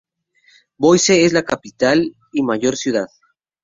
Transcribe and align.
Boise 0.79 1.25
es 1.25 1.31
la 1.31 1.43
capital 1.43 2.15
y 2.33 2.41
mayor 2.41 2.75
ciudad. 2.75 3.05